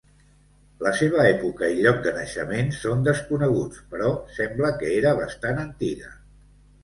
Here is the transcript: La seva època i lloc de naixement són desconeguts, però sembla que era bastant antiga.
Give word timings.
La 0.85 0.91
seva 0.99 1.25
època 1.31 1.67
i 1.73 1.83
lloc 1.87 1.99
de 2.07 2.13
naixement 2.15 2.71
són 2.77 3.05
desconeguts, 3.09 3.83
però 3.93 4.09
sembla 4.39 4.71
que 4.81 4.89
era 5.01 5.15
bastant 5.23 5.61
antiga. 5.65 6.11